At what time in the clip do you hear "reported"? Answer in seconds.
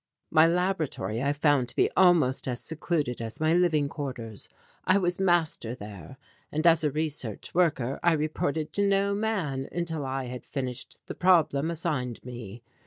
8.13-8.73